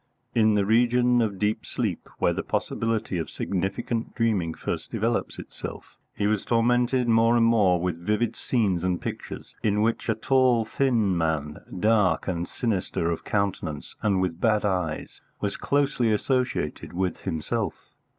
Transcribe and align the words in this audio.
In 0.33 0.55
the 0.55 0.65
region 0.65 1.21
of 1.21 1.37
deep 1.37 1.63
sleep, 1.63 2.09
where 2.17 2.33
the 2.33 2.41
possibility 2.41 3.19
of 3.19 3.29
significant 3.29 4.15
dreaming 4.15 4.55
first 4.55 4.89
develops 4.91 5.37
itself, 5.37 5.99
he 6.15 6.25
was 6.25 6.43
tormented 6.43 7.07
more 7.07 7.37
and 7.37 7.45
more 7.45 7.79
with 7.79 8.03
vivid 8.03 8.35
scenes 8.35 8.83
and 8.83 8.99
pictures 8.99 9.53
in 9.61 9.83
which 9.83 10.09
a 10.09 10.15
tall 10.15 10.65
thin 10.65 11.15
man, 11.15 11.57
dark 11.79 12.27
and 12.27 12.47
sinister 12.47 13.11
of 13.11 13.23
countenance, 13.23 13.95
and 14.01 14.19
with 14.21 14.41
bad 14.41 14.65
eyes, 14.65 15.21
was 15.39 15.55
closely 15.55 16.11
associated 16.11 16.93
with 16.93 17.17
himself. 17.17 17.75